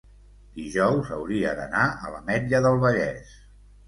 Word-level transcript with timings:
dijous 0.59 1.11
hauria 1.17 1.51
d'anar 1.59 1.83
a 2.07 2.13
l'Ametlla 2.13 2.63
del 2.67 2.81
Vallès. 2.85 3.37